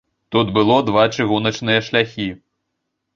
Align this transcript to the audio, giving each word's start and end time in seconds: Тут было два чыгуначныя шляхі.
Тут 0.35 0.47
было 0.55 0.77
два 0.87 1.03
чыгуначныя 1.17 1.79
шляхі. 1.91 2.29